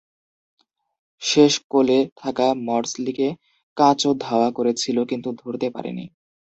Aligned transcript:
শেষ 1.21 1.53
কোলে 1.71 1.99
থাকা 2.17 2.47
মর্সলিকে 2.67 3.27
কাচো 3.77 4.09
ধাওয়া 4.23 4.49
করেছিল, 4.57 4.97
কিন্তু 5.11 5.29
ধরতে 5.41 5.67
পারেনি। 5.75 6.05